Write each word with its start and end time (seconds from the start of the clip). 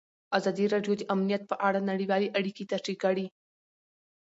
ازادي 0.37 0.65
راډیو 0.73 0.93
د 0.97 1.01
امنیت 1.13 1.43
په 1.47 1.55
اړه 1.67 1.79
نړیوالې 1.89 2.33
اړیکې 2.39 2.63
تشریح 2.71 2.97
کړي. 3.03 3.25